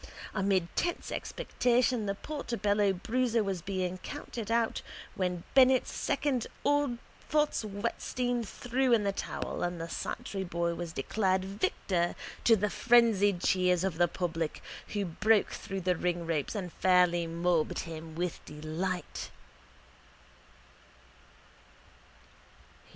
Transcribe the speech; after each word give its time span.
Amid 0.33 0.67
tense 0.75 1.11
expectation 1.11 2.07
the 2.07 2.15
Portobello 2.15 2.91
bruiser 2.91 3.43
was 3.43 3.61
being 3.61 3.99
counted 3.99 4.49
out 4.49 4.81
when 5.13 5.43
Bennett's 5.53 5.91
second 5.91 6.47
Ole 6.65 6.97
Pfotts 7.29 7.63
Wettstein 7.63 8.43
threw 8.43 8.93
in 8.93 9.03
the 9.03 9.11
towel 9.11 9.61
and 9.61 9.79
the 9.79 9.87
Santry 9.87 10.43
boy 10.43 10.73
was 10.73 10.91
declared 10.91 11.45
victor 11.45 12.15
to 12.45 12.55
the 12.55 12.71
frenzied 12.71 13.41
cheers 13.41 13.83
of 13.83 13.99
the 13.99 14.07
public 14.07 14.63
who 14.87 15.05
broke 15.05 15.51
through 15.51 15.81
the 15.81 15.93
ringropes 15.93 16.55
and 16.55 16.73
fairly 16.73 17.27
mobbed 17.27 17.81
him 17.81 18.15
with 18.15 18.43
delight. 18.43 19.29